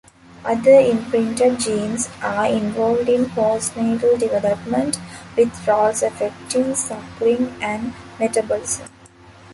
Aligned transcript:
Other 0.43 0.79
imprinted 0.79 1.59
genes 1.59 2.09
are 2.23 2.47
involved 2.47 3.07
in 3.07 3.29
post-natal 3.29 4.17
development, 4.17 4.97
with 5.37 5.67
roles 5.67 6.01
affecting 6.01 6.73
suckling 6.73 7.53
and 7.61 7.93
metabolism. 8.19 8.87